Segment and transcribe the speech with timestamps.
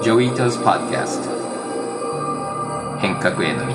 [0.00, 1.30] ジョイタズ・パッキャスト
[3.00, 3.74] 変革への道。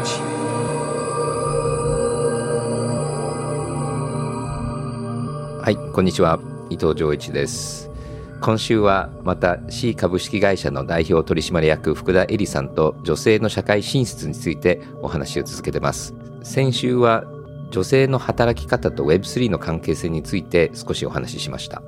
[5.61, 6.39] はいこんにちは。
[6.69, 7.91] 伊藤浄一です。
[8.39, 16.15] 今週はまた C 株式会社の代表取締役福田恵里さんと女性の社会進出についてお話を続けてます。
[16.41, 17.25] 先週は
[17.71, 21.83] 女性の働き方と Web3 の関係性について少しお話ししました。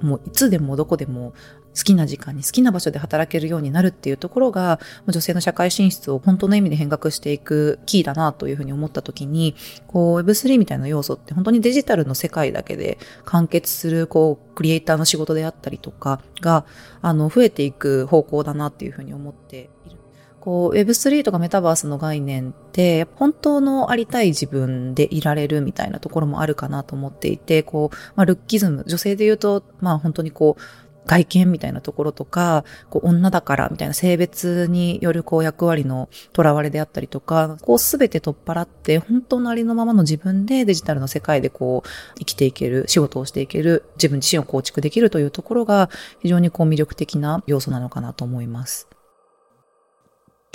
[0.00, 1.32] もういつでもどこでも
[1.76, 9.54] 好きな時間に好きな場所で働けるようになるっていうところが、女性の社会進出を本当の意味で変革していくキーだなというふうに思った時に、
[9.86, 16.66] こう Web3 みたいな要素って本当にデジタルの世界だけで完結する、こう、クリエイターの仕事であったりとかが、
[17.00, 20.02] あの、増えていく方向だなっていうふうに思っている。
[20.42, 30.62] こう Web3 とかメタバースの概念って本当のありたい自分でいられるみたいなところもあるかなと思っていて、こう、まあ、ルッキズム、女性で言うと、まあ本当にこう、
[31.06, 45.90] 外見みたいなところとか、こう女だからみたいな性別によるこう役割の囚われであったりとか、こうすべて取っ払って本当のありのままの自分でデジタルの世界でこう生きていける、仕事をしていける、自分自身を構築できるというところが
[46.20, 48.88] 非常にこう魅力的な要素なのかなと思います。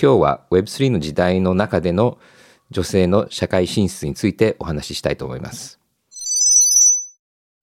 [0.02, 2.20] 今日は Web3 の時代の中での
[2.70, 5.77] 女性の社会進出についてお話ししたいと思います。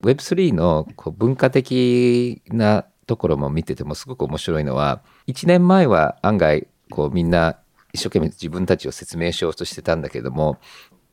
[0.03, 7.59] Web3 のこう文化的なところも見ててもすごく面白いのは1年前は案外こうみんな
[7.92, 10.59] 一生懸命自分たちを説明しようとしてたんだけども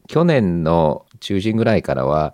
[0.07, 2.33] 去年の中旬ぐらいからは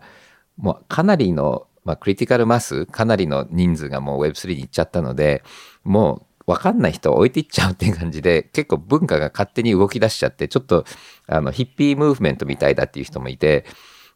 [0.57, 5.43] もうかなりの、まあ、クリティカルマスかなりの人数がもう Web3 に行っちゃったので
[5.83, 10.85] もうわかんない人を置いていっちゃうっていう感じで、結構文化が勝手に動き出しちゃって、ちょっと、
[11.27, 13.65] あの、ヒッピームーブメントみたいだっていう人もいて、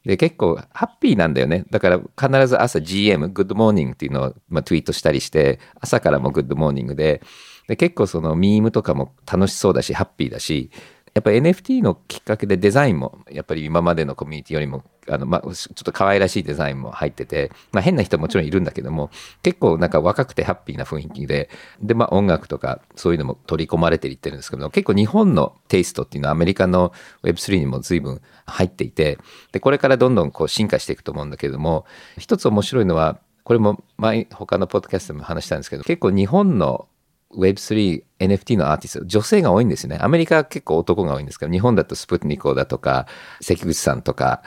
[0.06, 1.66] で、結構ハッピーなんだよね。
[1.70, 7.22] だから必ず朝 GM、 Good morning っていうのを、まあ、ツイートしたりして、朝からも Good morning で、
[7.68, 10.72] で結構そのミームとかも楽しそうだし、ハッピーだし、
[11.14, 19.10] やっぱ NFT のきっかけでデザインもやっぱり今までのコミュニティよりもあの、ま、ちょっと可愛らしいデザインも入ってて、まあ、変な人もちろんいるんだけども
[19.44, 21.50] 結構なんか若くてハッピーな雰囲気で
[21.82, 26.94] で、まあ、音楽とかそういうのも取り込まれていってるんですけど結構日本のテイストっていうのはアメリカの
[27.24, 29.18] Web3 にも随分入っていて
[29.52, 31.86] でこれからどんどんこう進化していくと思うんだけども
[32.18, 36.88] 一つ面白いのはこれも前他のポッドキャストでも話したんですけど結構日本の
[37.36, 39.98] Web3、NFT のアーティスト、女性が多いんですよね。
[40.02, 43.08] アメリカは結構男が多いんですけど、日本だとスプートニコだとか、
[43.42, 44.44] 関口さんとか、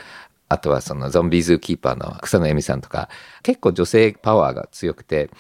[0.49, 3.09] あとはそのゾンビーズーキーパーの草野恵美さんとか、
[3.43, 5.31] 結構女性パワーが強くて、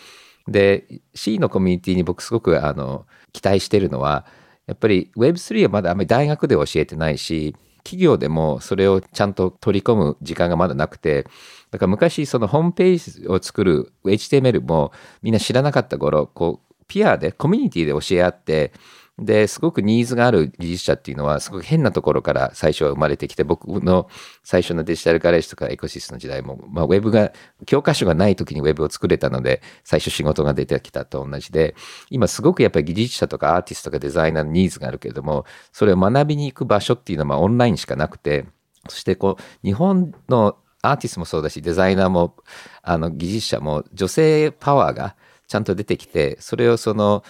[0.49, 4.26] で、C のコミュニティに僕すごくあの期待してるのは、
[4.66, 11.26] やっぱり Web3 はまだあんまり大学で教えてないし、企業でもそれをちゃんと取り込む時間がまだなくて、
[11.71, 18.72] だから昔そのホームページを作る HTML もみんな知らなかった頃、こうピアで、コミュニティで教え合って、
[19.19, 24.09] で、すごくニーズがある技術者っていうのは、すごく変なところから最初は生まれてきて、僕の
[24.43, 27.33] 最初のデジタルガレージとかエコシスの時代も、まあ、ウェブが、
[27.65, 31.77] 教科書がない時にウェブを作れたので、最初仕事が出てきたと同じで、
[32.11, 38.47] 今すごくやっぱり技術者とかアーティストとかデザイナーのニーズがあるけれども、それを学びに行く場所っていうのは、ま、オンラインしかなくて、
[38.89, 42.34] そしてこう、日本のアーティストもそうだし、デザイナーも、
[42.83, 45.17] あの、技術者も、女性パワーが、
[45.54, 47.22] ちゃんと出てきて、それをその、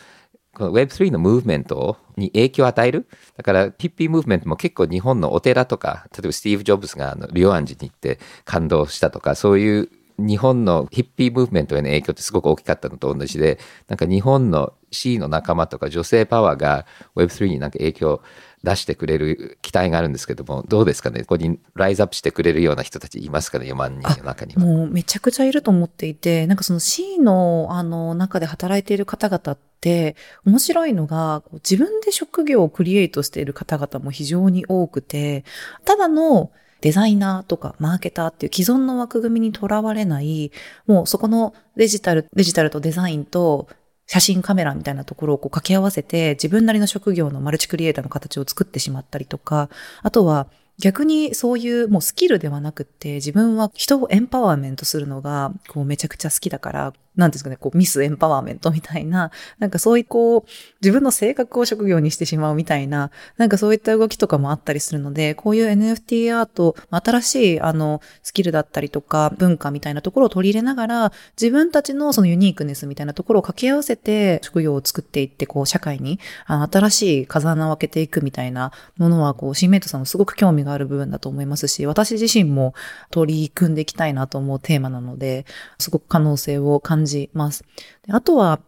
[0.54, 3.06] この Web3 のムーブメントに影響を与える？
[3.36, 13.58] だから、ピッピムーブメントも結構日本のお寺とか、例えばスティーブ・ジョブズがあのリオアンジに行って感動したとか、そういう日本のヒッピームーブメントへの影響ってすごく大きかったのと同じで、
[13.88, 18.22] なんか日本の C の仲間とか女性パワーが Web3 になんか影響を
[18.64, 21.20] 出してくれる期待があるんですけども、どうですかね？
[21.20, 24.62] ここにライズアップしてくれるような人たちいますかね ?4 万人の中には。
[24.62, 30.16] もうめちゃくちゃいると思っていて、なんかその C のあの中で働いている方々って、
[30.46, 35.44] 面白いのが、自分で職業をクリエイトしている方々も非常に多くて、
[35.84, 36.50] ただの
[36.80, 40.52] デザイナーとかマーケターっていう既存の枠組みにとらわれない、
[40.86, 43.68] もうそこのデジタル、デジタルとデザインと
[44.06, 49.68] 写真カメラみたいなところをこう掛け合わせて自分なりの職業のマルチクリエイターの形を作ってしまったりとか、
[50.02, 50.46] あとは
[50.78, 60.50] 逆にそういうもうスキルではなくって自分は人をエンパワーメントするのがこうめちゃくちゃ好きだからなんですかね、こう、ミスエンパワーメントみたいな、 なんかそういうこう、
[60.80, 82.74] 自分の性格を職業にしてしまうみたいな、なんかそういった動きとかもあったりするので、こういう NFT アート、新しいあの、スキルだったりとか、文化みたいなところを取り入れながら、自分たちのそのユニークネスみたいなところを掛け合わせて、職業を作っていって、こう、社会に、あの、新しい風穴を開けていくみたいなものは、こう、シンメイトさんのすごく興味がある部分だと思いますし、私自身も
[83.10, 85.46] 取り組んでいきたいなと思うテーマなので、
[85.78, 87.64] すごく可能性を感じじます。
[88.06, 88.60] であとは、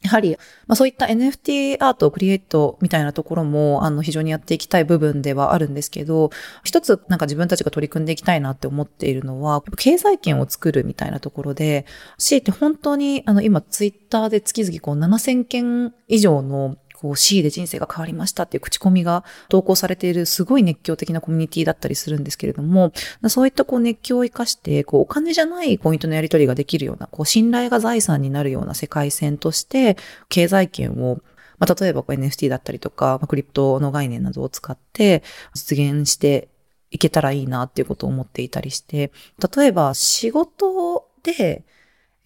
[0.00, 0.36] やはり、
[0.68, 6.30] まあそういった NFT アートを、クリエイトみたいなところも、あの、非常にやっていきたい部分ではあるんですけど、
[6.62, 11.84] 一つなんか自分たちが取り組んでいきたいなって思っているのは、経済圏を作るみたいなところで、
[12.16, 22.92] C って本当に、あの、今ツイッターで月々こう7000件以上のこう C で人生が変わりましたっていう口コミが投稿されているすごい熱狂的なコミュニティだったりするんですけれども、
[23.28, 29.96] そういったこう熱狂を生かして、こうお金じゃないポイントのやり取りができるような、こう信頼が財産になるような世界線として、
[30.28, 31.20] 経済圏を
[31.58, 35.22] まあ、例えば NFT だったりとか、まあ、クリプトの概念などを使って
[35.54, 36.48] 実現して
[36.90, 39.12] いけたらいいなっていうことを思っていたりして、
[39.56, 41.64] 例えば仕事で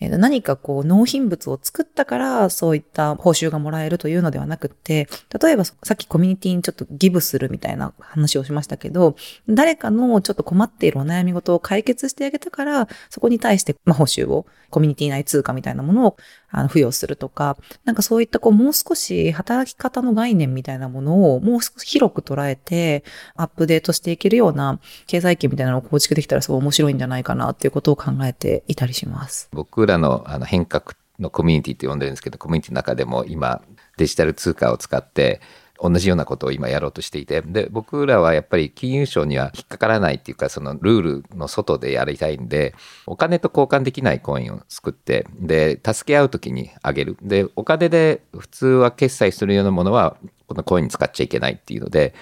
[0.03, 5.09] え何かこう納品物を作ったからそういった報酬がもらえるというのではなくて、
[5.43, 9.17] 例えばさっきコミュニティにちょっとギブするみたいな話をしましたけど、
[9.49, 16.17] 誰かのちょっと困っているお悩み事を解決してあげたから、そこに対して、まあ、報酬を、コミュニティ内通貨みたいなものを
[16.51, 23.05] あの付与するとか、なんかそういったこうもう少し働き方の概念みたいなものをもう少し広く捉えて
[23.37, 29.51] アップデートしていけるような経済圏みたいなのを構築できたらすごい面白いんじゃないかなっていうことを考えていたりします。
[29.53, 33.63] 僕らのあの変革のコミュニティって呼んでるんですけど、コミュニティの中でも今、
[33.97, 35.41] デジタル通貨を使って、
[35.83, 42.75] 同じようなことを今やろうとしていて、で、僕らはやっぱり金融庁には引っかからないっていうか、そのルールの外でやりたいんで、
[43.05, 47.17] お金と交換できないコインを作って、で、助け合う時にあげる。
[47.21, 50.17] で、お金で普通は決済するようなものは、
[50.47, 52.15] このコインに使っちゃいけないっていうので、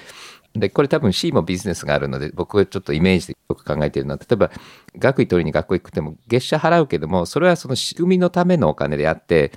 [0.54, 4.50] で、これ多分 C もビジネスがあるので、僕がちょっとイメージでよく考えてるのは、例えば、
[4.98, 9.52] 学位取りに学校行くても月謝払うけども、それはその仕組みのためのお金であって、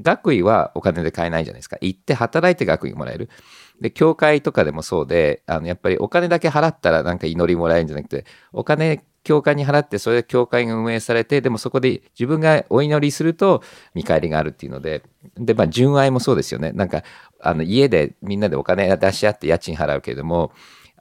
[0.00, 1.76] 学位はお金で買えないじゃないですか。
[1.80, 3.28] 行って働いて学位もらえる。
[3.80, 13.62] で、教会とかでもそうで、あの、やっぱりお金だけ払ったらなんか祈りもらえるんじゃなくて、お金教会に払って、それで教会が運営されて、でもそこで自分がお祈りすると
[13.94, 15.02] 見返りがあるっていうので、
[15.36, 16.72] で、まあ、純愛もそうですよね。
[16.72, 17.02] なんか、
[17.40, 20.52] あの、家でみんなでお金出し合って家賃払うけれども、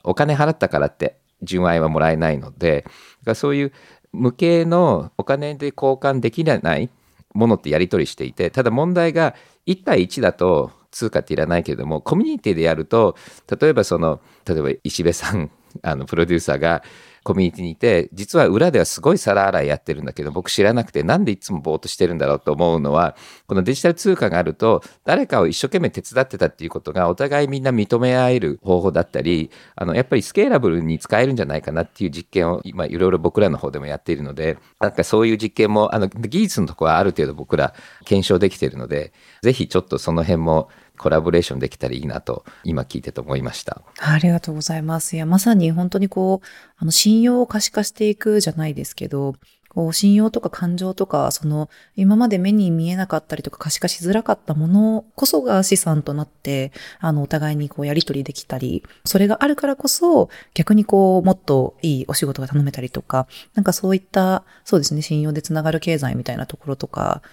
[0.04, 2.94] お金払ったからって純愛はもらえないので、だか
[3.28, 3.74] らそういう
[4.12, 6.90] 無形のお金で交換できない
[7.34, 9.36] ものってやり取りしていて、ただ問題が
[9.68, 13.16] 1対1だと通貨っていらないけれども、コミュニティでやると、
[13.60, 15.50] 例えばその、例えば石部さん、
[15.82, 16.84] あの、プロデューサーが、
[17.24, 23.16] コミュニティにいて、実は裏ではすごい皿洗いやってるんだけど、僕知らなくて、なんでいつもぼーっとしてるんだろうと思うのは、
[23.48, 37.76] このデジタル通貨があると、誰かを一生懸命手伝ってたっていうことが、お互いみんな認め合える方法だったり、あの、やっぱりスケーラブルに使えるんじゃないかなっていう実験を、今、いろいろ僕らの方でもやっているので、なんかそういう実験も、あの、技術のとこはある程度僕ら
[38.06, 39.14] 検証できてるので、
[39.44, 40.70] ぜひちょっとその辺も
[41.02, 43.82] コラボレーションできたらいいなと、今聞いてと思いました。
[44.00, 45.16] ありがとうございます。
[45.16, 49.34] いや、まさに本当にこう、あの、信用を可視化していくじゃないですけど、
[49.68, 63.26] こう、信用とか感情とか、その、今まで目に見えなかったりとか可視化しづらかったものこそが資産となって、あの、お互いにこう、やり取りできたり、それがあるからこそ、逆にこう、もっといいお仕事が頼めたりとか、
[63.56, 67.24] なんかそういった、そうですね、信用でつながる経済みたいなところとか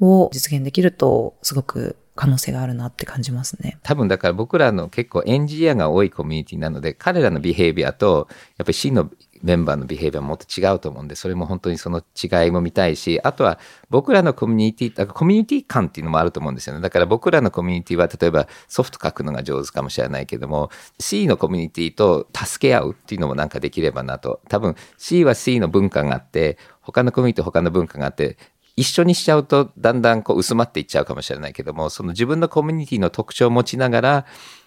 [0.00, 3.78] を実現できると、すごく可能性があるなって感じますね。
[3.84, 8.26] 多分だから僕らの結構エンジニアが多いコミュニティなので、彼らのビヘイビアと、
[8.56, 9.08] やっぱり真の
[9.44, 16.80] メンバーのビヘイビアももっと違うと思うんで、それも本当にその違いも見たいし、あとは僕らのコミュニティ、コミュニティ感っていうのもあると思うんですよね。
[16.80, 24.40] だから僕らのコミュニティは、例えばソフト書くのが上手かもしれないけども、C のコミュニティと助け合うっていうのもなんかできればなと。
[24.48, 28.38] 多分 C は C の文化があって、他のコミュニティ他の文化があって、
[28.78, 34.26] 一緒にしちゃうとだんだんこう薄まっていっちゃうかもしれないけどもその自分のコミュニティの特徴を持ちながら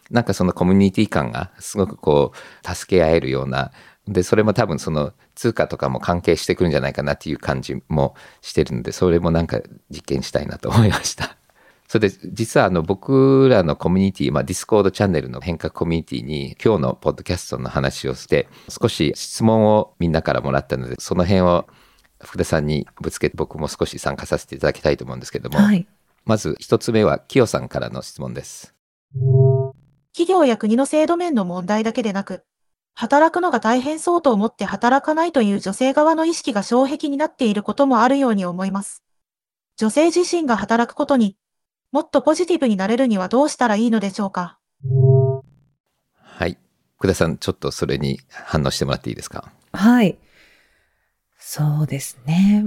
[0.10, 3.72] なんかそのコミュニティ感がすごくこう助け合えるような
[4.10, 11.38] でそれも多分その通貨とかも関係してくるんじゃないかなっていう感じもしてるのでそれもなんか実験したいなと思いました。
[11.88, 21.68] それで実はあの僕らのコミュニティ、まあ、 Discord チャンネルの変革コミュニティに今日のポッドキャストの話をして少し質問をみんなからもらったのでその辺を
[22.24, 25.88] 福田さんにぶつけて僕も少し参加させていただきたいと思うんですけども、はい、
[26.25, 28.75] まず一つ目は清さんからの質問です。
[30.13, 32.44] 企業や国の制度面の問題だけでなく、
[32.94, 39.04] 働くのが大変そうと思って働かないという女性側の意識が障壁になっていることもあるように思います。
[39.78, 41.38] 女性自身が働くことに
[41.92, 44.60] もっとポジティブになれるにはどうしたらいいのでしょうか？
[46.22, 46.58] はい。
[46.98, 49.51] 福田さん、ちょっとそれに反応してもらっていいですか？
[49.74, 50.18] はい。
[51.53, 52.63] そうですね。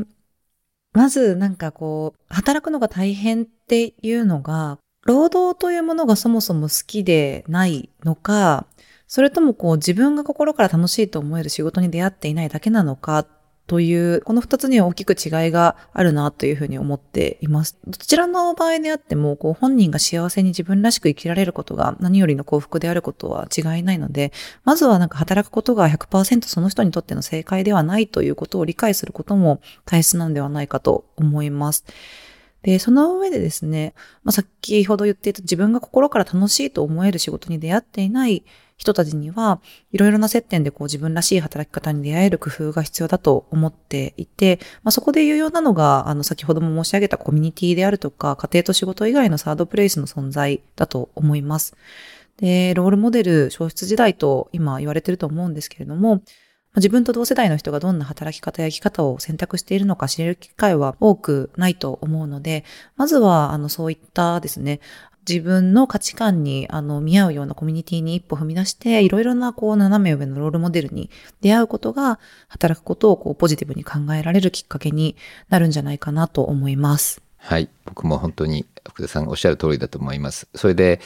[0.92, 8.66] まずなんかこう、働くのが大変っていうのが、労働というものがそもそも好きでないのか、
[9.06, 13.26] それともこう自分が心から楽しいと思える仕事に出会っていないだけなのかっ
[13.66, 17.78] という、この二つには大きく違いがあるなというふうに思っています。
[17.86, 24.32] どちらの場合であっても、こう本人が幸せに自分らしく生きられることが何よりの幸福であることは違いないので、
[24.64, 31.84] まずはなんか働くことが100%その人にとっての正解ではないということを理解することも大切なんではないかと思います。
[32.64, 33.94] で、その上でですね、
[34.24, 38.44] まあ、先ほど言っていた自分が心から楽しいと思える仕事に出会っていない
[38.84, 39.60] 人たちには、
[39.92, 51.74] いろいろな接点でこう自分らしい働き方に出会える工夫が必要だと思っていて、まあ、そこで有用なのが、あの、先ほども申し上げたコミュニティであるとか、家庭と仕事以外のサードプレイスの存在だと思います。
[52.36, 56.22] で、ロールモデル、消失時代と今言われてると思うんですけれども、
[56.76, 62.64] 自分と同世代の人がどんな働き方や生き方を選択しているのか知れる機会は多くないと思うので、
[62.96, 64.80] まずは、あの、そういったですね、
[65.28, 75.16] 自分の価値観にあの見合うようなコミュニティに一歩踏み出して、いろいろなこう斜め上のロールモデルに出会うことが、働くことをこうポジティブに考えられるきっかけに
[75.48, 77.22] なるんじゃないかなと思います。
[77.38, 77.68] はい。
[77.84, 80.48] 僕も本当に福田さんおっしゃる通りだと思います。
[80.54, 81.00] それで、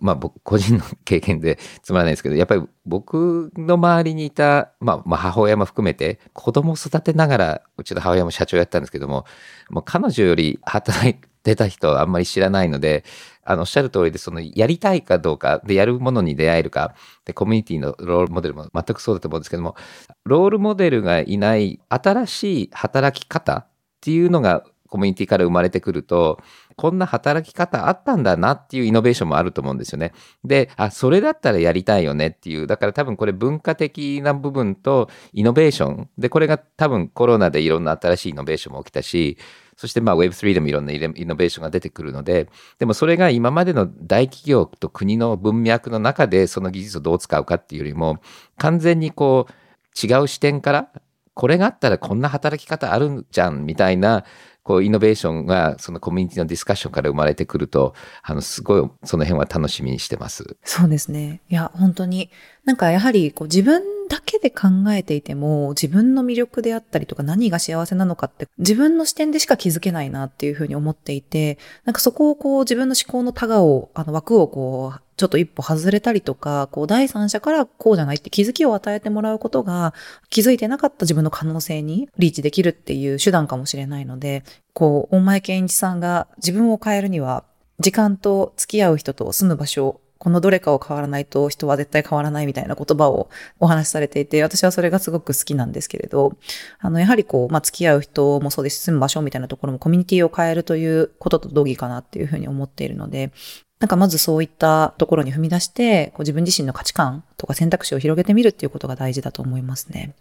[0.00, 9.24] まあ僕個人の経験でつまらないですけど、やっぱり僕の周りにいた、まあ、まあ母親も含めて子供を育てながら、うちの母親も社長やったんですけども、
[9.70, 13.04] もう彼女より働いてた人はあんまり知らないので、
[13.44, 16.94] あの、おっしゃる通りで、その、やりたいかどうか、で、やるものに出会えるか、
[17.24, 19.76] で、コミュニティのロールモデルも全くそうだと思うんですけども、
[20.24, 23.66] ロールモデルがいない新しい働き方っ
[24.00, 26.38] ていうのがコミュニティから生まれてくると、
[26.76, 30.12] こんな働き方あったんだなっていうイノベーションもあると思うんですよね。
[30.44, 36.10] で、あ、それだったらやりたいよねっていう、だから多分これ文化的な部分とイノベーション。
[36.18, 39.38] で、これが多分コロナでいろんな新しいイノベーションも起きたし、
[39.76, 42.48] そしてまあ Web3 でもいろんなイノベーションが出てくるので、
[42.78, 48.20] でもそれが今までの大企業と国の文脈の中でその技術をどう使うかっていうよりも、
[48.58, 50.88] 完全にこう違う視点から、
[51.34, 54.24] これがあったらこんな働き方あるじゃんみたいな
[54.64, 60.56] こう、イノベーションが、そのコミュニティのディスカッションから生まれてくると、あの、すごい、その辺は楽しみにしてます。
[60.62, 61.40] そうですね。
[61.48, 62.30] いや、本当に、
[62.64, 79.94] なんかやはり、こう、自分だけで考えていても、自分の魅力であったりとか、何が幸せなのかって、自分の視点でしか気づけないなっていうふうに思っていて、なんかそこをこう、自分の思考のタガを、あの、枠をこう、ちょっと一歩外れたりとか、こう第三者からこうじゃないって気づきを与えてもらうことが
[80.30, 84.42] 気づいてなかった自分の可能性にリーチできるっていう手段かもしれないので、
[84.72, 87.44] こう、大前健一さんが自分を変えるには、
[87.78, 96.36] 時間と付き合う人と住む場所、このどれかを変わらないと人は絶対変わらないみたいな言葉をお話しされていて、私はそれがすごく好きなんですけれど、
[96.78, 103.32] あの、やはりこう、まあ、付き合う人もそうですし、住む場所みたいなところもコミュニティを変えるということと同義かなっていうふうに思っているので、
[103.80, 110.14] なんかまずそういったところに踏み出して、こう自分自身の価値観とか選択肢を広げてみるっていうことが大事だと思いますね。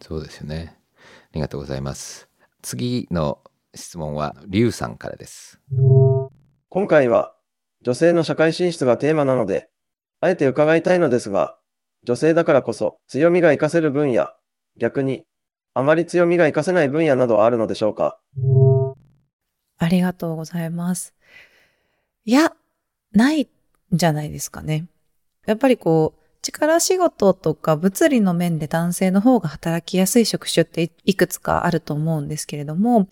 [0.00, 0.78] そうですよね。
[0.96, 2.26] ありがとうございます。
[2.62, 3.40] 次の
[3.74, 5.60] 質問は、リュウさんからです。
[6.70, 7.35] 今回は
[7.86, 9.68] 女性の社会進出がテーマなので、
[10.20, 11.56] あえて伺いたいのですが、
[12.02, 14.26] 女性だからこそ強みが活かせる分野、
[14.76, 15.22] 逆に
[15.72, 18.18] あまり強みが活かせない分野などはあるのでしょうか？
[19.78, 21.14] ありがとうございます。
[22.24, 22.54] いや、
[23.12, 23.48] ないん
[23.92, 24.86] じゃないですかね。
[25.46, 33.06] やっぱりこう、力仕事とか物理の面で男性の方が働きやすい職種っていくつかあると思うんですけれども、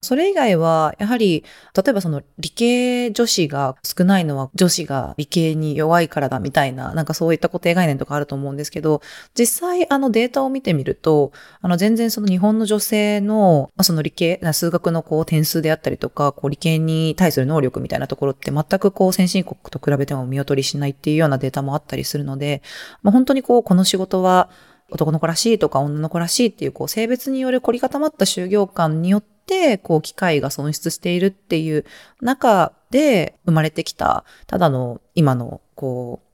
[0.00, 9.02] それ以外は、やはり、例えばその理系女子が少ないのは女子が理系に弱いからだみたいな、なんかそういった固定概念とかあると思うんですけど、
[9.36, 22.62] 実際あのデータを見てみると、あの全然その日本の女性の、その理系、数学のこう点数であったりとか、こう理系に対する能力みたいなところって全くこう先進国と比べても見劣りしないっていうようなデータもあったりするので、
[23.02, 24.48] まあ、本当にこうこの仕事は
[24.92, 29.37] 男の子らしいとか女の子らしいっていうこう性別による凝り固まった就業感によって、
[29.78, 31.84] こう、機会が損失しているっていう
[32.20, 36.28] 中で生まれてきた、ただの今の、こう、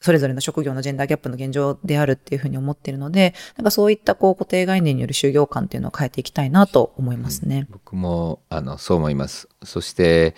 [0.00, 7.66] それぞれの職業のジェンダーギャップの現状であるっていうふうに思っているので、なんかそういったこう固定概念による就業感っていうのを変えていきたいなと思いますね。
[7.68, 9.48] うん、僕もあのそう思います。
[9.64, 10.36] そして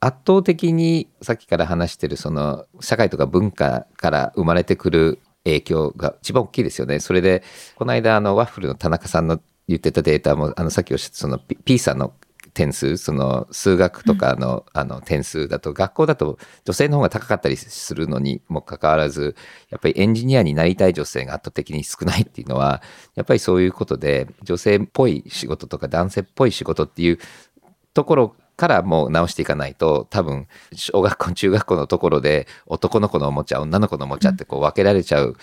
[0.00, 7.00] 圧倒的にさっきから話してるその社会とか文化から生まれてくる影響が一番大きいですよね。
[7.00, 7.42] それで
[7.74, 12.12] この間あのワッフルの田中さんの言ってたデータも、あの、さっきおっしゃったその P さんの
[12.54, 19.36] 点数、その数学とかの,、あの点数だと、学校だと女性の方が高かったりするのにもかかわらず、
[19.70, 22.82] やっぱりエンジニアになりたい女性が圧倒的に少ないっていうのは、
[23.14, 27.18] やっぱりそういうことで、女性っぽい仕事とか男性っぽい仕事っていう
[27.94, 35.36] ところからもう直していかないと、多分、小学校、中学校のところで男の子のおもちゃ、女の子のおもちゃってこう分けられちゃう。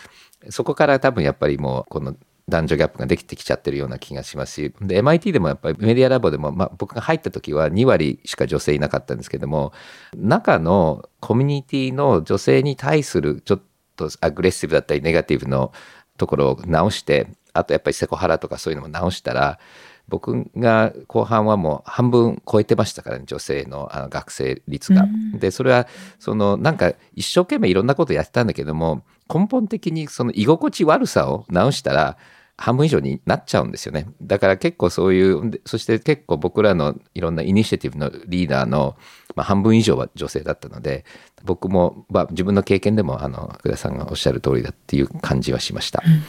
[0.50, 2.16] そこから多分やっぱりもう、この
[2.50, 9.74] 男女ギャップができてきちゃってるような気がしますしで MIT でもやっぱりメディアラボでも、まあ、僕が入った時は2割しか女性いなかったんですけども
[10.16, 13.62] 中のコミュニティの女性に対するちょっ
[13.98, 15.74] とアグレッシブだったりネガティブの
[16.18, 19.60] ところを直してあとやっぱりセコハラとかそういうのも直したら
[20.08, 25.06] 僕が後半はもう半分超えてましたからね女性のあの学生率が。
[25.34, 25.86] でそれは
[26.18, 32.18] そのなんか一生懸命いろんなことやってたんだけども根本的にその居心地悪さを直したら
[32.58, 34.08] 半分以上になっちゃうんですよね。
[34.22, 38.98] だから結構そういう、そして結構僕らのいろんなイニシアティブのリーダーの、
[39.36, 41.06] まあ、半分以上は女性だったので、
[41.44, 46.02] 僕も、まあ、自分の経験でも、あの、福田さんがおっしゃる通りだっていう感じはしました。
[46.04, 46.24] うん、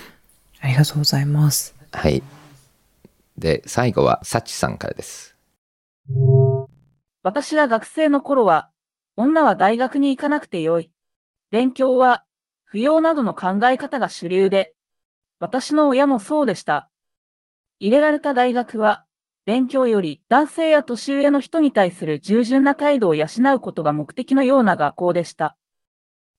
[0.60, 1.74] ありがとうございます。
[1.92, 2.22] はい。
[3.38, 5.34] で、最後は、サチさんからです。
[7.22, 8.70] 私が学生の頃は、
[9.16, 10.90] 女は大学に行かなくてよい。
[11.50, 12.24] 勉強は、
[12.64, 14.74] 不要などの考え方が主流で、
[15.40, 16.90] 私の親もそうでした。
[17.80, 19.04] 入れられた大学は、
[19.44, 25.56] 勉強より男性や年上の人に対する従順な態度を養うことが目的のような学校でした。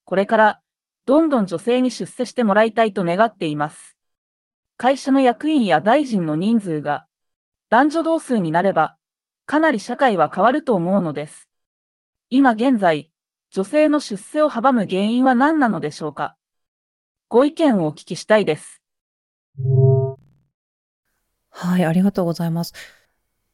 [0.06, 0.62] これから、
[1.06, 3.98] どんどん女性に出世してもらいたいと願っています。
[4.78, 7.08] 会社の役員や大臣の人数が
[7.70, 8.98] 男女同数になれば、
[9.46, 11.48] かなり社会は変わると思うのです。
[12.30, 13.12] 今現在、
[13.52, 16.36] 女性の出世を阻む原因は何なのでしょうか
[17.28, 18.79] ご意見をお聞きしたいです。
[21.50, 22.74] はい、ありがとうございます。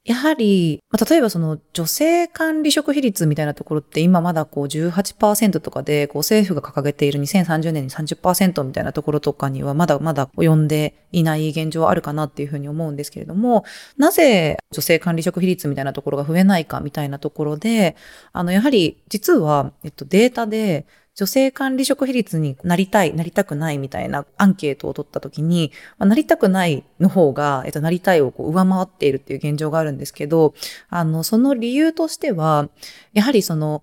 [0.05, 13.65] やはり、まあ、例えばその女性管理職比率みたいなところって今まだこう18%とかで、こう政府が掲げている2030年に30%みたいなところとかにはまだまだ及んでいない現状はあるかなっていうふうに思うんですけれども、
[13.97, 17.95] なぜ女性管理職比率みたいなところが増えないかみたいなところで、
[18.31, 30.53] あの、やはり実は、えっと、データで、女性管理職比率になりたい、なりたくないみたいなアンケートを取った時に、まあ、なりたくないの方が、えっと、なりたいをこう上回っているっていう現状があるんですけど、
[30.89, 32.69] あの、その理由としては、
[33.13, 33.81] やはりその、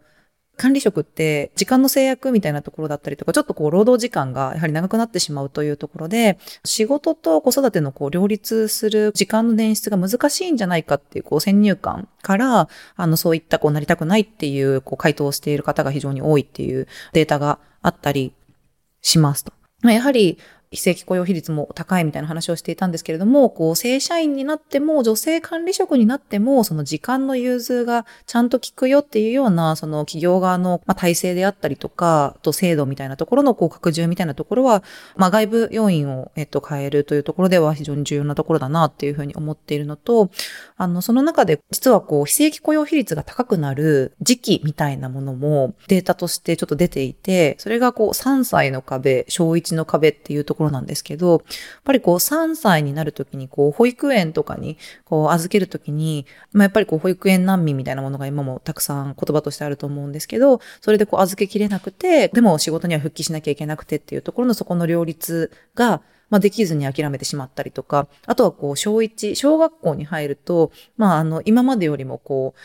[0.57, 18.33] 管理職って時間の制約みたいなところだったりとか、ちょっとこう労働時間がやはり長くなってしまうというところで、仕事と子育てのこう両立する時間の捻出が難しいんじゃないかっていうこう先入観から、あのそういったこうなりたくないっていうこう回答をしている方が非常に多いっていうデータがあったり
[19.01, 19.53] しますと。
[19.83, 20.39] やはり
[20.73, 34.83] 非正規雇用比率も高いみたいな話をしていたんですけれども、こう、正社員になっても、女性管理職になっても、その時間の融通がちゃんと効くよっていうような、その企業側の、まあ、体制であったりとか、と制度みたいなところの、こう、拡充みたいなところは、
[35.17, 40.31] まあ、外部要因を、えっと、変えるというところでは非常に重要なところだなっていうふうに思っているのと、
[40.77, 51.41] あの、その中で、実はこう、非正規雇用比率が高くなる時期みたいなものもデータとしてちょっと出ていて、それがこう、3歳の壁、小1の壁っていうところなんですけど、やっ
[51.85, 72.61] ぱりこう3歳になるときにこう保育園とかにこう預けるときに、まあ、やっぱりこう保育園難民みたいなものが今もたくさん言葉としてあると思うんですけど、それでこう預けきれなくて、でも仕事には復帰しなきゃいけなくてっていうところのそこの両立が、まあ、できずに諦めてしまったりとか、あとはこう、小1、小学校に入ると、まあ、あの、今までよりもこう、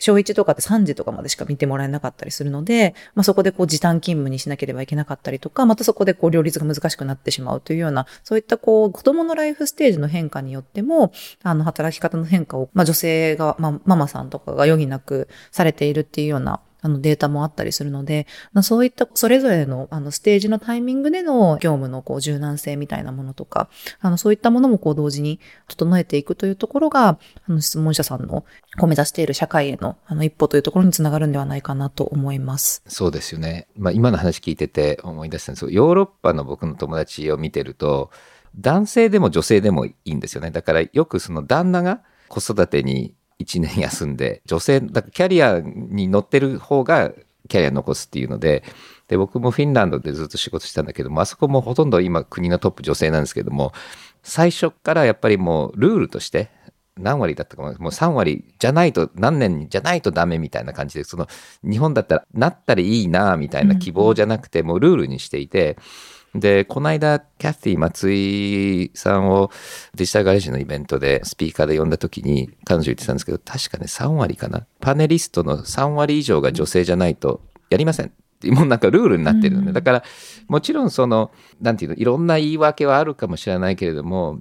[0.00, 23.68] 小1とかって3時とかまでしか見てもらえなかったりするので、まあ、そこでこう時短勤務にしなければいけなかったりとか、またそこでこう両立が難しくなってしまうというような、そういったこう子供のライフステージの変化によっても、あの働き方の変化を、まあ、女性が、まあ、ママさんとかが余儀なくされているっていうようなあのデータもあったりするので、まあ、そういったそれぞれのあのステージのタイミングでの業務のこう柔軟性みたいなものとか、
[24.00, 28.44] あのそういったものもこう同時に整えていくというところが、あの質問者さんのこ
[28.82, 32.82] う目指している社会へのあの一歩というところにつながるんではないかなと思います。
[32.86, 33.68] そうですよね。
[33.76, 38.10] まあ、今の話聞いてて思い出したんですけど、ヨーロッパの僕の友達を見てると、
[38.58, 40.50] 男性でも女性でもいいんですよね。
[40.50, 47.12] だからよくその旦那が子育てに1年休んで、女性、だからキャリアに乗ってる方が
[47.48, 48.62] キャリア残すっていうので、
[49.08, 53.72] で、僕もフィンランドでずっと仕事したんだけども、あそこもほとんど今国のトップ女性なんですけども、
[54.22, 56.50] 最初からやっぱりもうルールとして、
[57.00, 61.28] 何割だったかもう3割じゃないと何年じゃないとダメみたいな感じでその
[61.62, 65.78] 日本だったらなったらいいなみたいな希望じゃなくてもうルールにしていて
[66.34, 69.50] で、この間、キャティ松井さんを
[69.94, 74.66] デジタルガレージのイベントでスピーカーで呼んだ時に彼女言ってたんですけど、確かね、3割かな。
[74.80, 78.12] パネリストの3割以上が女性じゃないとやりません。
[78.44, 80.04] もうなんかルールになってるので、だから、
[80.48, 84.40] もちろんその、なんていうの、いろんな言い訳はあるかもしれないけれども、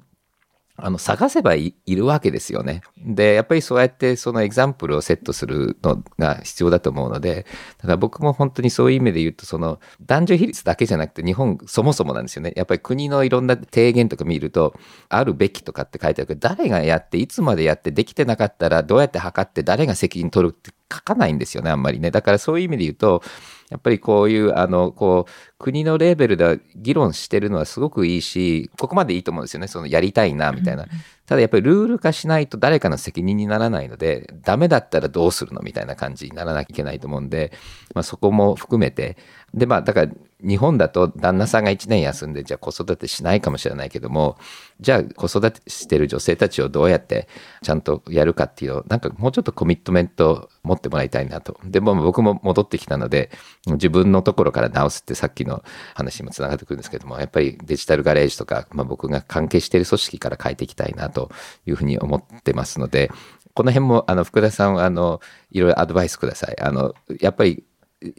[0.82, 2.82] あの探せばいるわけですよね。
[2.98, 7.46] で、やっぱりそうやってそのエグザンプルをセットするのが必要だと思うので、
[7.78, 12.54] ただ僕も本当にそういう意味で言うと、その男女比率だけじゃなくて日本そもそもなんですよね。
[12.56, 14.76] やっぱり国のいろんな提言とか見ると、
[15.10, 22.12] あるべきとかって書いてあるけど、誰がやって、いつまでやってできてなかったらどうやって測って誰が責任取るって書かないんですよね、あんまりね。
[22.12, 23.22] だからそういう意味で言うと、
[23.70, 29.68] やっぱりこういう、あの、こう、国のレベルで議論してるのはすごくいいし、ここまでいいと思うんですよね。
[29.68, 30.88] そのやりたいな、みたいな。
[31.28, 37.52] ただやっぱりルール化しないと誰かの責任にならないので、ダメだったらどうするのみたいな感じにならなきゃいけないと思うんで、
[37.94, 39.16] まあそこも含めて、
[39.54, 44.38] でまあだから日本だと旦那さんが1年休んでじゃあ子育てしないかもしれないけども
[44.80, 47.28] じゃあ子育てしてる女性たちをどうやって
[47.62, 53.32] ちゃんとやるかっていうのをなんかもうちょっとコミットメント持ってもらいたいなとでも僕も戻ってきたので
[53.68, 61.32] 自分のところから直すってさっきの話にもつながってくるんですけどもやっぱりデジタルガレージとか、まあ、僕が関係している組織から変えていきたいなと
[61.66, 63.12] いうふうに思ってますので
[63.54, 65.20] この辺もあの福田さんあの
[65.52, 66.56] いろいろアドバイスください。
[66.62, 67.66] あのやっぱり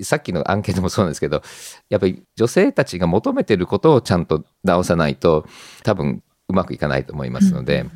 [0.03, 1.43] さっきのアンケートもそうなんですけど、
[1.89, 5.47] やっぱり女性たちが求めてることをちゃんと直さないと、
[5.83, 7.87] 多分うまくいかないと思いますので、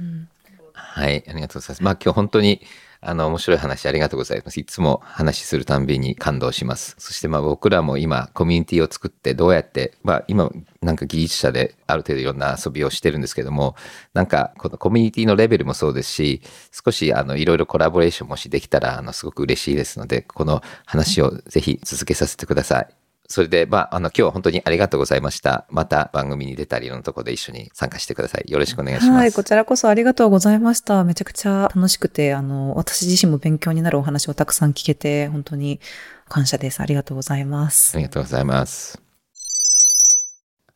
[0.95, 1.83] はい、ありがとうございます。
[1.83, 2.61] まあ今日本当に
[3.01, 4.61] あの、面白い話ありがとうございます。
[4.61, 6.95] いつも話するたんびに感動します。
[7.01, 10.53] そしてまあ僕らも今コミュニティを作ってどうやって、まあ今
[10.83, 13.75] なんか技術者である程度いろんな遊びをしてるんですけども、
[14.13, 23.04] なんかこのコミュニティのレベルもそうですし、少しあのいろいろコラボレーションもしできたらあのすごく嬉しいですので、この話をぜひ続けさせてください。
[23.29, 25.67] それで、まあ、あの、今日は本当にありがとうございました。
[25.71, 28.51] また番組に出たり、いろんなところで一緒に参加してください。
[28.51, 29.19] よろしくお願いします。
[29.19, 31.03] はい、こちらこそありがとうございました。
[31.05, 35.81] めちゃくちゃ楽しくて、あの、私自身も勉強になるお話をたくさん聞けて、本当に
[36.29, 36.81] 感謝です。
[36.81, 37.97] ありがとうございます。
[37.97, 39.01] ありがとうございます。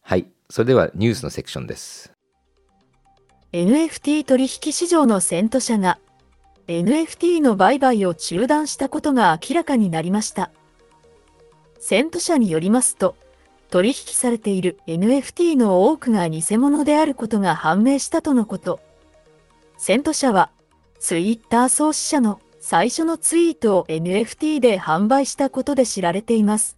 [0.01, 2.13] はい、それではニュースのセクションです。
[3.53, 5.99] NFT 取引市場の先頭者が
[6.67, 10.51] NFT の売買を中断したことが明らかになりました。
[11.79, 13.17] セント社によりますと、
[13.71, 18.81] 取引されている NFT の多くが偽物であることが判明したとのこと。
[19.77, 20.51] セント社は、
[20.99, 26.77] ツイッター創始者の最初のツイートを NFT で販売したことで知られています。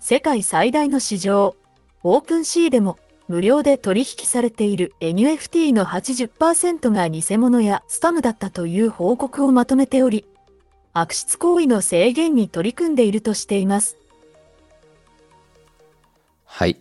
[0.00, 1.56] 世界最大の市場、
[2.02, 10.24] オープンシーでも無料で取引されている NFT の80%が偽物やスタムだったという報告をまとめており、
[11.00, 13.96] 悪質行為の制限に取り組んでいるとしています。
[16.44, 16.80] はい。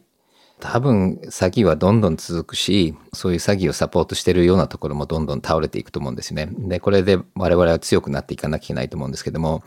[0.60, 6.50] 多分詐欺はどんどん続くし、そういう詐欺をサポートしているようなところもどんどん倒れていくと思うんですね。
[6.52, 9.64] で、これで我々は強くなっていかなきゃいけないと思うんですけども、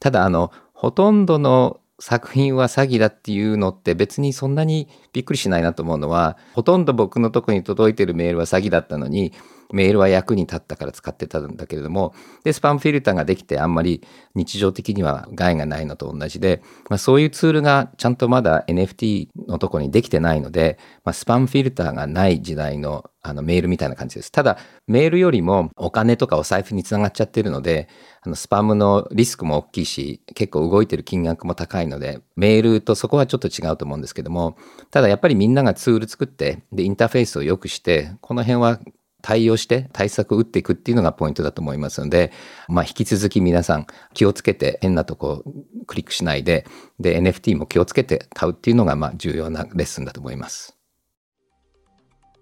[0.00, 9.32] ただあの、ほとんどの作品は詐欺だっていうのって別にそんなにびっくりしないなと思うのは、ほとんど僕のとこに届いてるメールは詐欺だったのに、
[9.72, 14.02] メールは役に立ったから使ってたんだけれども、で、スパムフィルターができてあんまり
[14.34, 24.32] 日常的には害がないのと同じで、まあ、そういうツールがちゃんとまだ NFT のとこにできてないので、まあ、スパムフィルターがない時代のあのメールみたいな感じです。
[24.32, 24.58] ただ、
[24.88, 27.88] メールよりもお金とかお財布につながっちゃってるので、
[28.20, 34.56] あのスパムのリスクも大きいし、結構動いてる金額も高いので、メールとそこはちょっと違うと思うんですけども、
[34.90, 38.80] ただやっぱりみんながツール作って、で、インターフェースを良くして、この辺は
[39.22, 42.32] 対応して対策を打っていくっていうのがポイントだと思いますので、
[42.68, 45.44] まあ、引き続き皆さん気をつけて変なとこ
[45.86, 46.66] クリックしないで、
[47.00, 50.76] で、NFT も気をつけて買うっていうのがまあ重要なレッスンだと思います。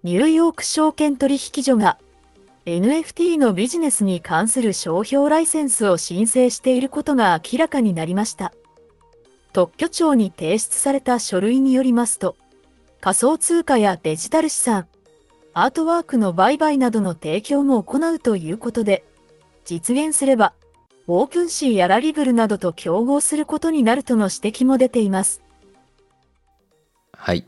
[0.03, 1.99] ニューヨーク証券取引所が
[2.65, 8.53] NFT のビジネスに関する商標ライセンスを申請していることが明らかになりました。
[9.53, 12.37] 特許庁に提出された書類によりますと、
[13.01, 14.87] 仮想通貨やデジタル資産、
[15.53, 19.03] アートワークの売買などの提供も行うということで、
[19.65, 20.53] 実現すれば、
[21.07, 25.41] オープンシーやラリブルなどと競合することになるとの指摘も出ています。
[27.11, 27.45] はい。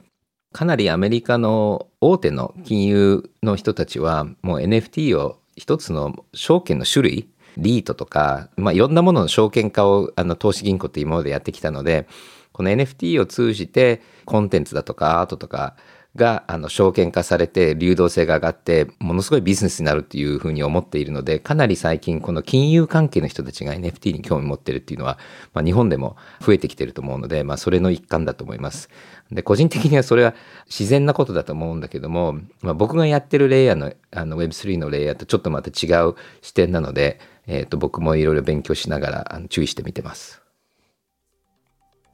[0.52, 12.08] かなりアメリカの大手の金融の人たちは、もう NFT を一つの証券の種類、リートとか、まあ、いろんなものの証券化をあの投資銀行って今までやってきたので、
[12.52, 15.76] この NFT を通じてコンテンツだとかアートとか
[16.15, 25.17] があの証券化されて流動性が上がってものすごいビジネスになるっていうふうに思っているのでかなり最近この金融関係の人たちが NFT に興味持ってるっていうのは、
[25.54, 28.89] まあ、日本でも増えてきてると思うので、まあ、それの一環だと思います。
[29.32, 30.36] で個人的にはそれは
[30.67, 40.43] 自然なことだと思うんだけども、まあ、僕がやってるレイヤーのあの Web3 のレイヤーとちょっとまた違う視点なので、えー、と僕もいろいろ勉強しながらあの注意してみてます。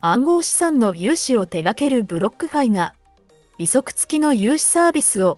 [0.01, 2.93] 暗号資産の融資を手掛ける BlockFi が
[3.59, 5.37] 利息付きの融資サービスを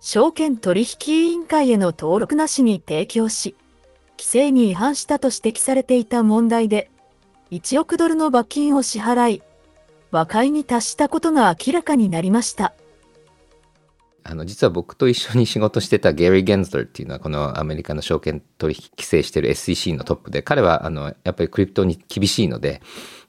[0.00, 3.54] 証券取引委員会への登録なしに提供し、
[4.12, 6.90] 規制に違反したと指摘されていた問題で、
[7.50, 9.42] 1億ドルの罰金を支払い、
[10.10, 12.72] 和解に達したことが明らかになりました。
[14.22, 22.82] あの実は僕と一緒に仕事してたゲリー・ゲンズラーっていうのはこのアメリカの証券取引規制してる SEC のトップで彼はあのやっぱりクリプトに厳しいので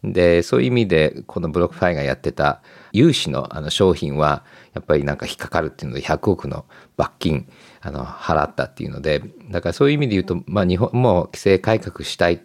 [0.03, 2.61] でそういう意味でこの BlockFi がやってた
[2.91, 6.65] 融資のあの商品はやっぱりなんか引っかかるっていうので100億の
[6.97, 7.47] 罰金
[7.81, 12.41] あの払ったっていうのでだからそういう意味で言うと、まあ、日本も規制改革したい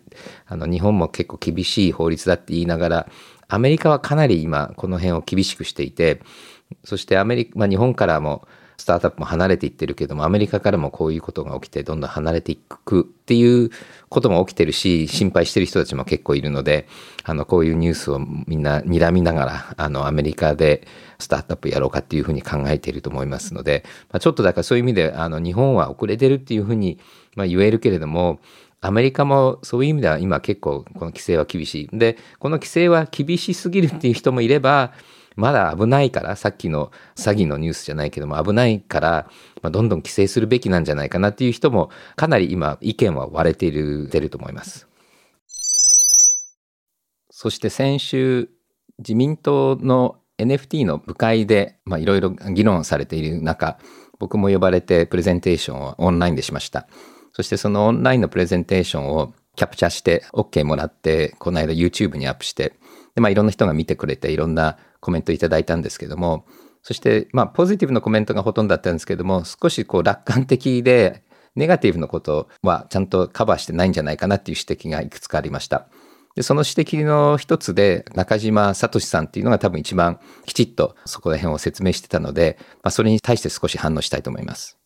[0.46, 3.08] あの日本も結構厳しい法律だって言いながら
[3.48, 6.20] アメリカはかなり今この辺を厳しくしていて
[6.84, 13.70] そしてアメリカ、まあ、日本からもスタートアップも離れていってるけどもアメリカからもこういうことが起きてどんどん離れていくっていう
[14.08, 16.86] ことも起きてるし心配してる人たちも結構いるので
[17.24, 20.86] あのこういうニュースをみんな睨みながらあのアメリカで
[21.18, 26.98] スタートアップやろうかっていうふうに考えていると思いますので、まあ、ちょっとだからそういう意味であの日本は遅れてるっていうふうに、
[27.34, 28.40] まあ、言えるけれども
[28.80, 31.98] アメリカもそういう意味では今結構この規制は厳しい。
[31.98, 34.92] で、この規制は厳しすぎるっていう人もいれば、
[35.36, 39.30] まだ危ないから、さっきの詐欺のニュースじゃないけども、危ないから、
[39.62, 44.88] まあ、どんどん規制するべきなんじゃないかなっていう人も、かなり今、意見は割れている、てると思います。
[47.30, 48.48] そして先週、
[48.98, 53.78] 自民党の NFT の部会で、まあ、いろいろ議論されている中、
[54.18, 56.88] 僕も呼ばれてプレゼンテーションをオンラインでしました。
[57.32, 62.74] そしてそのオンラインのプレゼンテーションをキャプチャーして OK もらって、この間 YouTube にアップして、
[63.14, 66.46] で、まあいろんな人が見てくれて、いろんなコメントいただいたんですけども、
[66.82, 71.22] そしてまあポジティブのコメントがほとんどだったんですけども、少しこう楽観的で、
[71.54, 75.86] ネガティブのことはちゃんとカバーしてないんじゃないかなっていう指摘がいくつかありました。
[76.34, 84.76] で、その指摘の一つで、中島聡さんっていうのが多分一番きちっとそこら辺を説明してたので、まあ、それに対して少し反応したいと思います。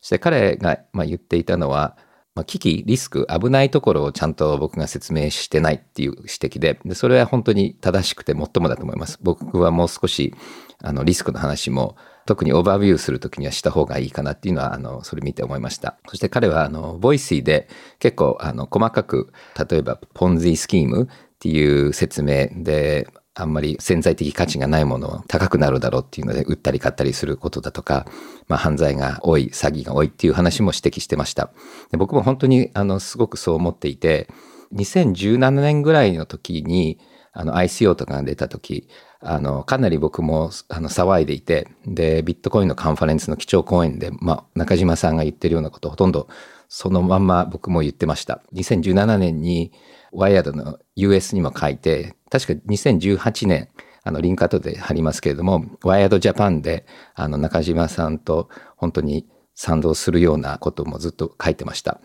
[0.00, 1.96] そして彼がま言っていたのは、
[2.34, 9.20] まあ、危機、リスク、危ないところをちゃんと僕が説明してないっていう指摘で、でそれは本当に正しくて最もだと思います。
[9.22, 10.34] 僕はもう少し、
[10.82, 15.98] あの、リスクの話も、特にオーバービューするときにはした方がいいかなっていうのは、あの、それ見て思いました。
[16.08, 17.68] そして彼は、あの、 Voicy で
[18.00, 19.32] 結構、あの、細かく、
[19.70, 28.06] 例えば、 Ponzi scheme っていう説明で、あんまり潜在的価値がないものを高くなるだろうっていうので売ったり買ったりすることだとか、
[28.46, 31.50] まあ、犯罪が多い詐欺が多いっていう話も指摘してました。
[31.90, 34.28] で僕も本当にあのすごくそう思っていて
[34.74, 36.98] 2017年ぐらいの時に
[37.32, 38.88] あの ICO とかが出た時
[39.20, 46.28] あのかなり僕もあの騒いでいてでビットコインのカンファレンスの基調講演で、まあ、中島さんが言ってるようなことほとんど
[46.68, 48.42] そのまんま僕も言ってました。
[48.54, 49.72] 2017年に
[50.14, 53.68] ワイヤードの US にも書いて、確か2018年、
[54.02, 62.00] あの、リンク後で貼りますけれども、ワイヤードジャパンで、あの、中島さんと本当に賛同するようなこともずっと書いてました。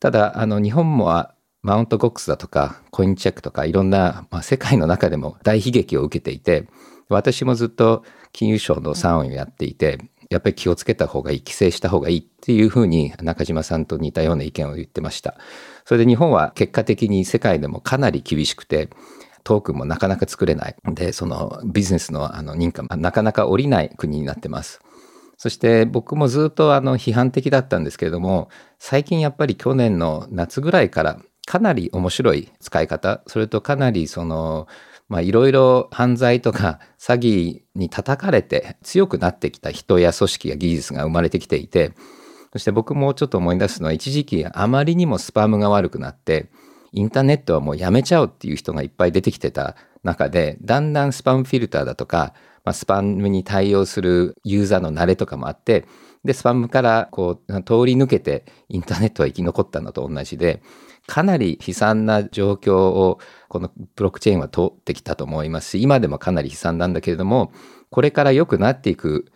[0.00, 1.26] ただ、あの、日本も
[1.62, 6.68] マウントゴックスだとか、コインチェックとか、いろんな、まあ、世界の中でも大悲劇を受けていて、
[7.08, 9.98] 私もずっと金融省の3位をやっていて、
[10.30, 15.36] やっぱり気をつけた方がいい、規制した方がいいっていうふうに中島さんと似たような意見を言ってました。
[15.84, 18.90] それで日本は結果的に世界でもかなり厳しくて、
[19.44, 20.76] トークンもなかなか作れない。
[20.84, 24.80] で、そのビジネスのあの認可もなかなか降りない国になってます。
[25.38, 34.66] そして僕もずっとあの批判的だったんですけれども、最近やっぱり去年の夏ぐらいからかなり面白い使い方、それとかなりその
[35.08, 41.92] まあいろいろ犯罪とか 詐欺に叩かれて強くなってきた人や組織や技術が生まれてきていて、
[42.52, 46.50] そして僕もちょっと思い出すのは一時期あまりにもスパムが悪くなって、
[46.92, 55.86] インターネットはもうやめちゃおうっていう人がいっぱい出てきてた中で、だんだんスパムフィルターだとか、まあ、スパムに対応するユーザーの慣れとかもあって、
[56.24, 60.62] で、スパムからこう通り抜けてインターネットは生き残ったのと同じで、
[61.08, 63.18] かなり悲惨な状況を
[63.48, 67.50] このブロックチェーンは通ってきたと思いますし、今でもかなり悲惨なんだけれども、
[67.90, 69.32] これから良くなっていく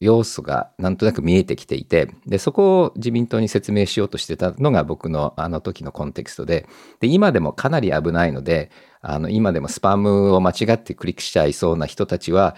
[0.00, 6.66] 要素がなんとなく見えてきていて、で、そこを自民党に説明しようとしてたのが僕のあの時のコンテクストで、
[7.00, 12.54] で、今でもかなり危ないので、あの、今でもスパムを間違ってクリックしちゃいそうな人たちは、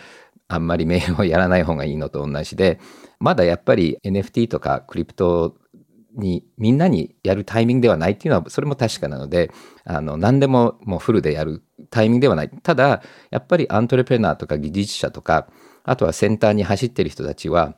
[0.49, 2.81] あんまりメールをやらない方がいいのと同じで、
[3.19, 5.57] まだやっぱり NFT とかクリプト
[6.17, 9.51] にみんなにやるタイミングではないっていうのはそれも確かなので
[9.85, 15.49] あの何でももうフルでやるタイミングではないただやっぱりアントレプレナーとか技術者とか
[15.85, 17.77] あとはセンターに走ってる人たちは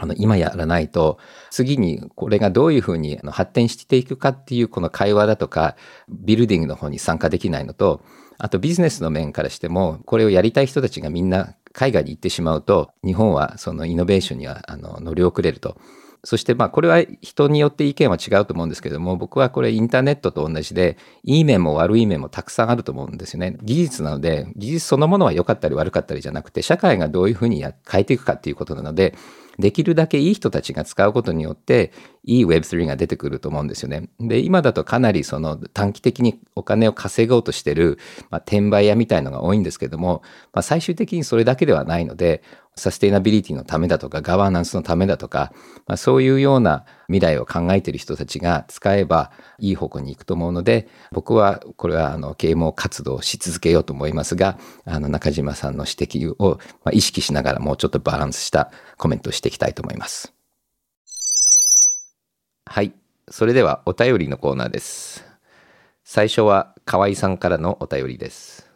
[0.00, 1.18] あの今やらないと
[1.50, 5.76] 次にこれがどういうふうに発展していくかっていうこの会話だとか
[6.08, 8.02] ビルディングの方に参加できないのと
[8.38, 15.76] あとビジネスの面からしてもこれをやりたい人たちがみんな海外に行ってしまうと日本はそのイノベーションにはあの乗り遅れると。
[16.24, 23.56] そしてまあこれは人によって意見は違うと思うんですけども僕はこれインターネットと同じでいい面も悪い面もたくさんあると思うんですよね。
[23.62, 29.14] 技術なので技術そのものは良かったり悪かったりじゃなくて社会がどういうふうに変えていくかっていうことなので
[29.58, 31.92] できるだけいい人たちが使うことによって
[32.24, 34.08] いい Web3 が出てくると思うんですよね。
[34.20, 37.98] で今だとかなりその短期的にお金を稼ごうとしてる、
[38.30, 42.42] まあ、転売屋みたいのが多いんですけども、まあ、最終的にそれだけではないので
[42.78, 45.52] サステイナビリティのためだとかガバナンスのためだとか、
[45.86, 56.58] まあ、そういうような未来を考えている人たちが使えばいい方向に行くと思うので僕はこれはあの啓蒙活動をし続けようと思いますがあの中島さんの指摘を
[56.92, 60.32] 意識しながらもうちょっとバランスしたコメントをしていきたいと思います。
[62.66, 62.92] はい。
[63.30, 65.24] それではお便りのコーナーです。
[66.04, 68.68] 最初は河合さんからのお便りです。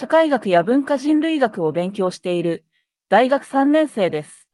[0.00, 2.64] 社会学や文化人類学を勉強している
[3.08, 4.46] 大学3年生です。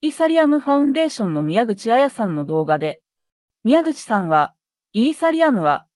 [0.00, 3.02] イーサリアムファウンデーションの宮口彩さんの動画で、
[3.64, 4.54] 宮口さんは、
[4.92, 5.88] イーサリアムは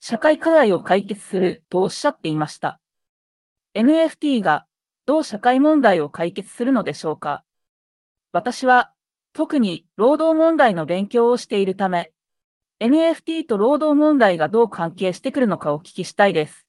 [0.00, 2.82] 社会課題を解決するとおっしゃっていました。
[3.74, 4.66] NFT が
[5.06, 7.44] どう社会問題を解決するのでしょうか
[8.32, 8.92] 私は
[9.32, 12.12] 特に労働問題の勉強をしているため、
[12.82, 16.66] NFT と労働問題がどう関係してくるのかお聞きしたいです。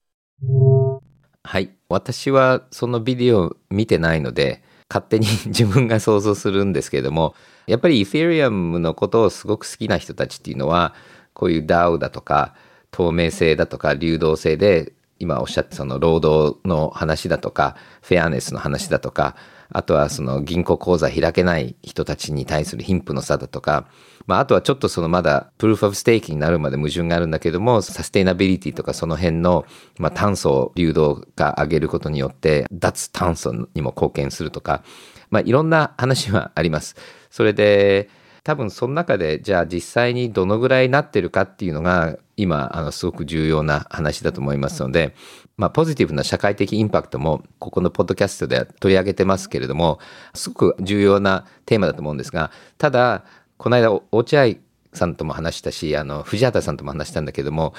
[1.49, 1.71] はい。
[1.89, 7.33] 私はそのビデオ見てないので、勝手に 自分が想像するんですけれども、
[7.65, 10.93] やっぱりイ t リアムのことをすごく好きな人たちっていうのは、
[11.33, 12.53] こういう DAO だとか、
[12.91, 19.35] 透明性だとか、流動性で、今おっしゃったその労働の話だとか、フェアネスの話だとか、
[19.71, 23.88] あとはその銀行口座開けない人たちに対する貧富の差だとか、
[24.25, 29.65] まあ、あとはちょっとそのまだプルーフ・オブ・ステーキになるまで矛盾があるんだけども、サステイナビリティとかその辺の、
[29.97, 34.84] まあ、炭素流動化上げることによって、脱炭素にも貢献するとか、
[35.29, 36.95] まあ、いろんな話はあります。
[37.29, 38.10] それで、
[38.43, 45.13] 多分その中でじゃあ実際にどのぐらいなってるかっていうのが今あのすごく重要な話だと思いますので、
[45.58, 49.99] まあ、ポジティブな社会的インパクトもここのポッドキャストでは取り上げてますけれども
[50.34, 53.25] すごく重要なテーマだと思うんですがただ
[53.58, 54.56] この間落合
[54.93, 57.73] さんとも話したしあの藤畑さんとも話したんだけども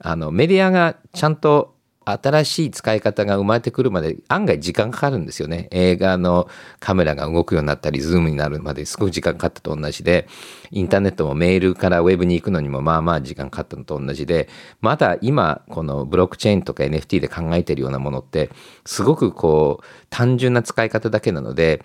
[0.00, 1.75] あのメディアがちゃんと
[2.08, 5.66] 新しい使い方が生まれてくるまで案外時間かかるんですよね。
[5.72, 10.28] 映画のカメラが動くようになったり、ズームになるまですごく時間かかったと同じで、
[10.70, 14.48] インターネットもメールからウェブに行くのにもまあまあ時間かかったのと同じで、
[14.80, 18.50] まだ今このブロックチェーンとか NFT で考えてるようなものって、
[18.84, 21.84] すごくこう単純な使い方だけなので、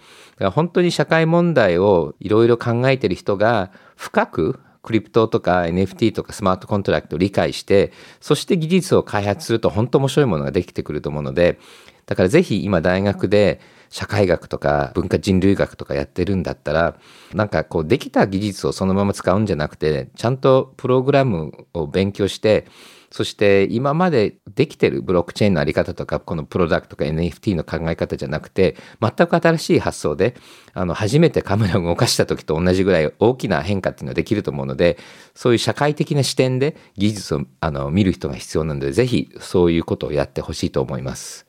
[0.54, 11.60] 本当に社会問題をいろいろ考えてる人が深くクリプトとか NFT とかスマートコントラクトを理解して、そして技術を開発すると本当面白いものができてくると思うので、
[12.06, 16.96] だからぜひ今大学で社会学とか文化人類学とかやってるんだったら、
[17.34, 22.66] なんかこうできた技術をそのまま使うんじゃなくて、ちゃんとプログラムを勉強して、
[23.12, 30.36] そして今までできてるブロックチェーンのあり方とか、このプロダクトとか NFT の考え方じゃなくて、全く新しい発想で、
[30.74, 34.98] あの、初めてカメラを動かした時と同じぐらい大きな変化っていうのができると思うので、
[35.36, 41.46] そういう社会的な視点で技術をあの見る人が必要なので、ぜひそういうことをやってほしいと思います。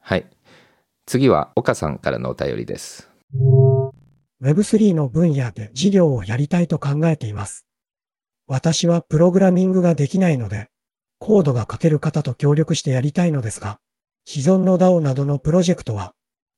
[0.00, 0.26] はい。
[1.06, 3.10] 次は岡さんからのお便りです。
[4.42, 7.64] Web3 の分野で事業をやりたいと考えています。
[8.46, 10.68] 私はプログラミングができないので、
[11.18, 13.78] コードが書ける方と協力してやりたいのですが、
[14.26, 16.14] 既存の DAO などのプロジェクトは、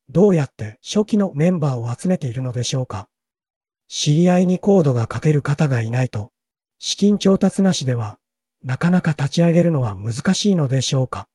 [0.09, 3.09] どうやって初期のメンバーを集めているのでしょうか
[3.89, 6.31] 知り合いにコードが書ける方がいないと、
[6.79, 8.19] 資金調達なしでは、
[8.63, 11.27] なかなか立ち上げるのは難しいのでしょうか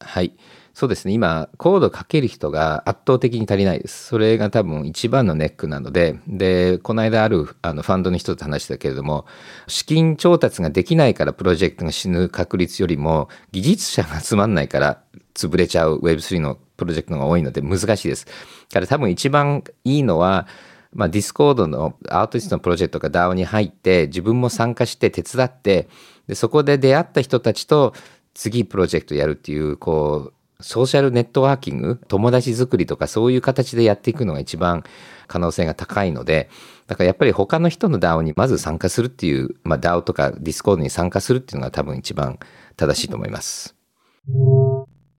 [0.00, 0.36] はい。
[0.74, 1.12] そうですね。
[1.12, 4.06] 今、コードかける人が圧倒的に足りないです。
[4.06, 9.26] それが多分一番のネックなので、で、この間あるあのファンドの人と話したけれども、
[9.66, 15.02] 資金調達ができないからプロジェクトが死ぬ確率よりも、技術者が集まんないから
[15.34, 18.24] 潰れちゃう Web3 のプロジェクトが多いので難しいです。
[18.24, 18.32] だ
[18.72, 20.46] から多分一番いいのは、
[20.94, 25.88] まあ、 Discord のアーティストのプロジェクトが DAO に入って、自分も参加して手伝って、
[26.28, 27.92] でそこで出会った人たちと
[28.34, 34.84] 次プロジェクトやるっていう、こう、ソーシャルネットワーキング、友達作りとかそういう形でやっていくのが一番
[35.26, 36.50] 可能性が高いので、
[36.86, 42.38] だからやっぱり他の人の DAO にまず参加するっていう、まあ、DAO とか Discord に参加するっていうのが多分一番
[42.76, 43.76] 正しいと思います。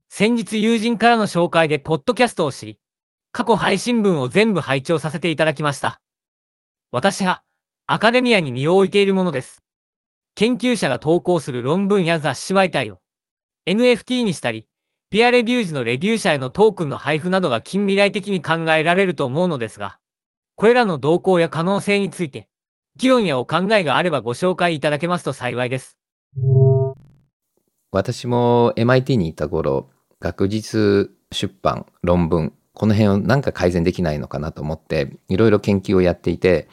[0.10, 2.80] 先日友人からの紹介でポッドキャストを知り、
[3.32, 6.00] 過去配信文を全部拝聴させていただきました。
[6.92, 7.42] 私は
[7.88, 9.64] アカデミアに身を置いているものです。
[10.36, 13.00] 研究者が投稿する論文や雑誌媒体を
[13.68, 14.68] NFT にしたり、
[15.14, 20.00] ピアレビュー時のレビュー者へのトークンの配布などが近未来的に考えられると思うのですが、
[20.56, 22.50] これらの動向や可能性について、
[22.96, 26.00] 議論やお考えがあればご紹介いただけますと幸いです。
[27.92, 36.68] 私も MIT にいた頃、学術出版、論文、この辺をなんか改善できないのかなと思って、いろいろ研究をやっていて、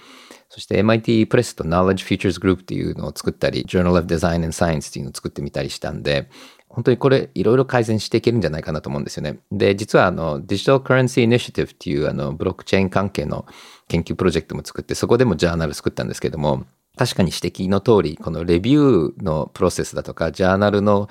[0.49, 6.31] そして MIT プレスと Knowledge Futures Group っていうのを作ったり、Journal of Design and Science っていうのを作ってみたりしたんで、
[6.71, 9.41] 本当にこれいろいろ改善していけるんじゃないかなと思うんですよね。
[9.51, 13.45] で、実はあの Digital Currency Initiative っていうあのブロックチェーン関係の
[13.89, 16.65] 研究プロジェクトも作って、そこでもジャーナル作ったんですけども、
[16.97, 21.09] 確かに指摘の通り、このレビューのプロセスだとか、ジャーナルの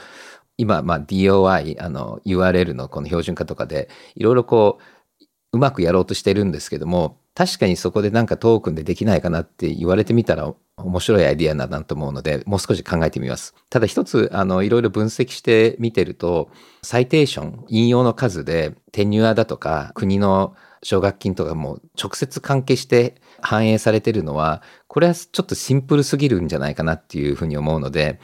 [0.57, 10.53] 今、まあ、DOI、あの URL のこの標準化とかで、いろいろこう、うまくやろうとしてるんですけども、確かにそこでなんかトークンでできないかなって言われてみたら
[10.83, 13.55] 面白いアイディアだなと思うので、もう少し考えてみます。
[13.69, 16.49] ただ一つ、あの、いろいろ分析してみてると、
[16.81, 28.19] サイテーション、引用の数で、テニュアだとか、国の奨学金とかも直接関係して反映されてるのは、これはちょっとシンプルすぎるんじゃないかなっていうふうに思うので、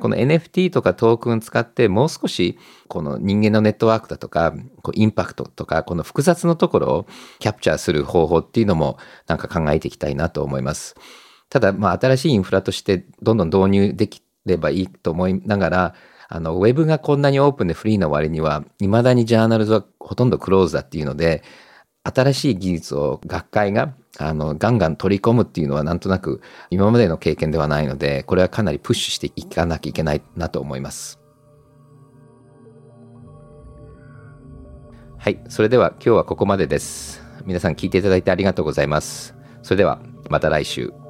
[0.00, 2.58] この NFT とかトークン使ってもう少し
[2.88, 4.52] この人間のネットワークだとか、
[4.82, 7.06] こうインパクトとか、この複雑のところを
[7.38, 10.96] キャプチャーする方法っていうのもなんか考えていきたいなと思います。
[11.50, 15.94] ただ、まあ新しいインフラとしてどんどん導入できればいいと思いながら、
[16.28, 21.42] あの、ウェブがこんなにオープンでフリーな割には、未だにジャーナルズはほとんどクローズだっていうので、
[22.02, 26.40] 新しい技術を学会があのガンガン取り込むっていうのはなんとなく
[26.70, 31.18] 今までの経験ではないのでこれはかなりプッシュしていかなきゃいけないなと思います。
[35.18, 37.22] はいそれでは今日はここまでです。
[37.44, 39.34] 皆さん聞いていただいてありがとうございます。
[39.62, 41.09] それではまた来週。